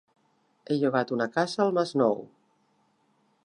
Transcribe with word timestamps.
He 0.67 0.77
llogat 0.83 1.13
una 1.17 1.27
casa 1.37 1.61
al 1.67 1.77
Masnou. 1.79 2.19